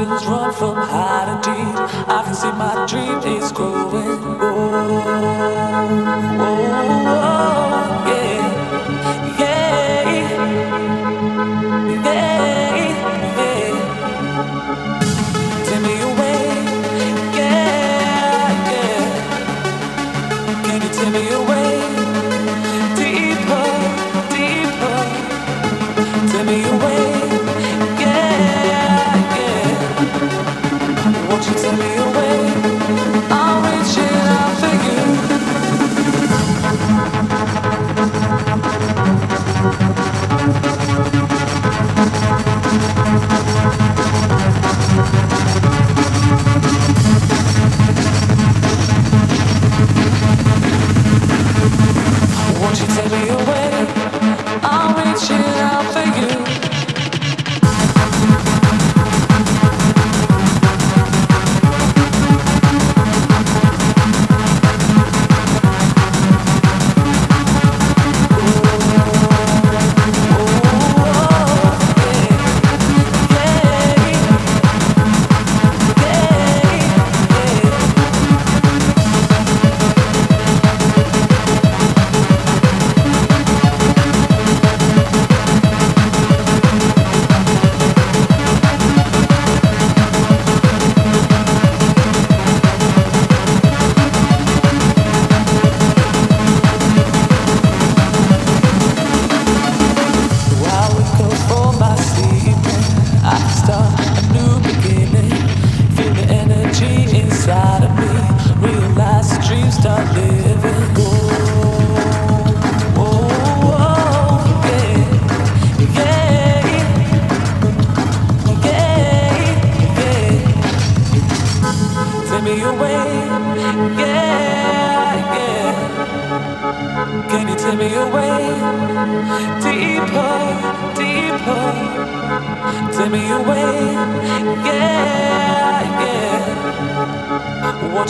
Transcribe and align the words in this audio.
Emotions 0.00 0.26
run 0.28 0.54
from 0.54 0.76
high 0.76 1.19
She 31.50 31.56
told 31.56 31.80
me. 31.80 31.99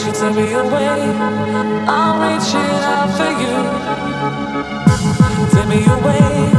want 0.03 0.15
you 0.15 0.19
to 0.19 0.33
be 0.33 0.53
away. 0.53 0.87
I'm 1.87 2.21
reaching 2.21 2.75
out 2.83 3.09
for 3.17 3.31
you. 3.41 3.55
Take 5.51 5.67
me 5.67 5.85
away. 5.85 6.50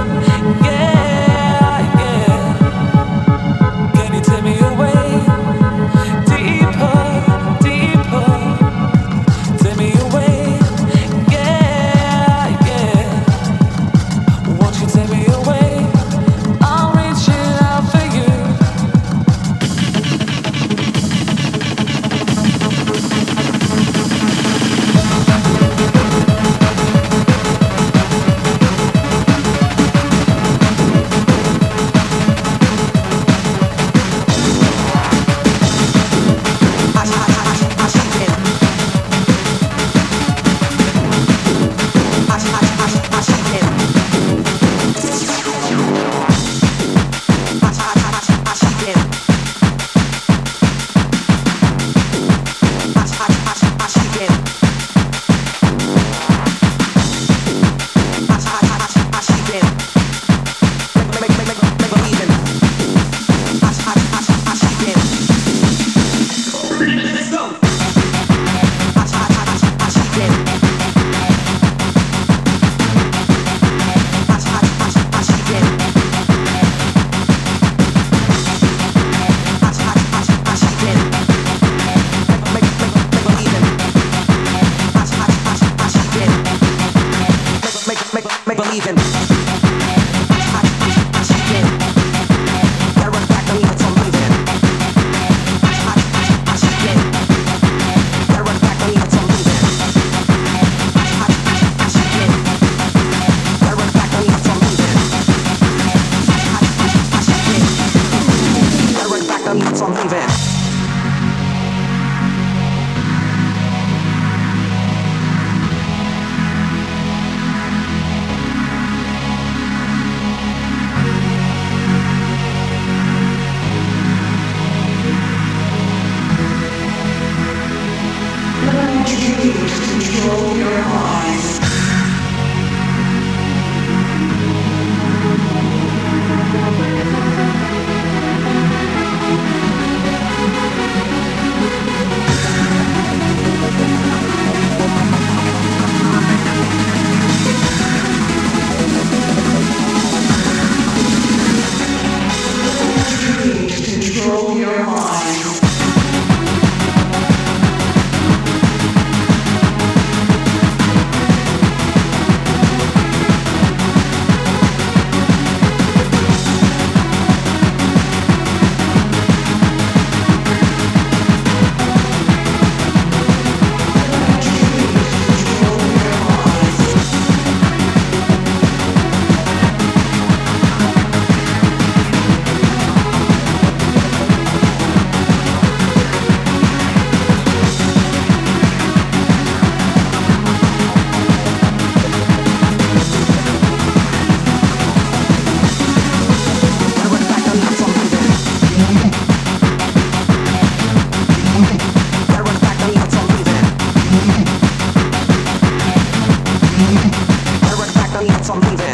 I 206.84 207.76
wreck 207.78 207.94
back 207.94 208.10
the 208.12 208.24
nights 208.26 208.46
something. 208.48 208.91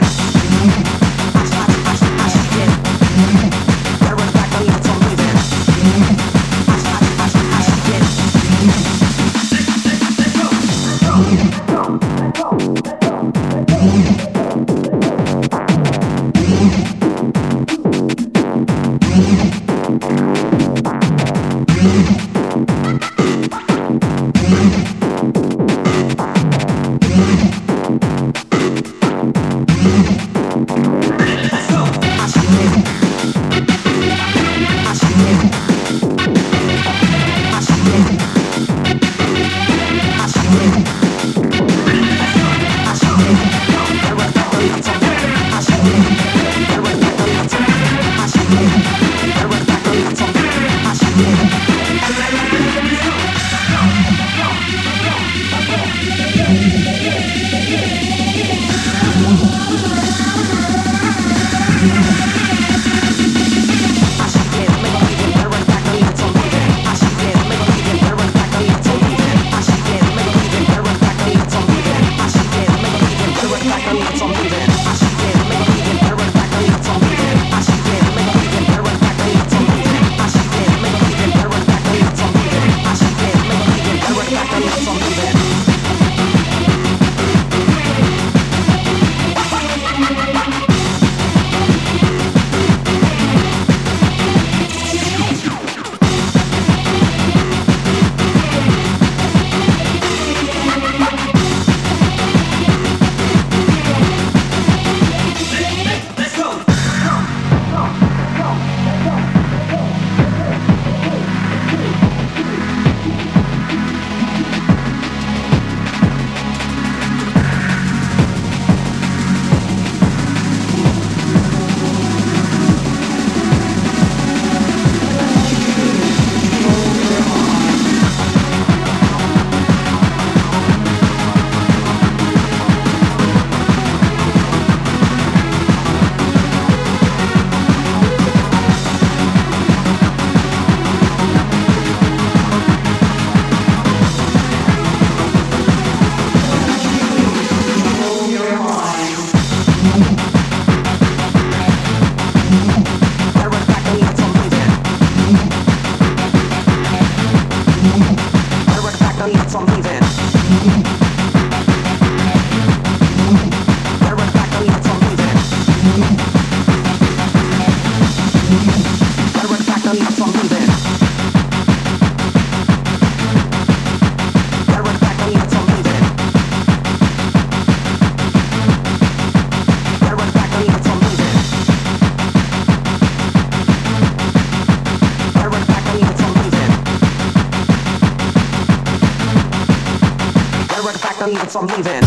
I'm 191.60 191.66
leaving. 191.66 192.04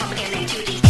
Up 0.00 0.12
again 0.12 0.32
in 0.32 0.46
2D. 0.46 0.89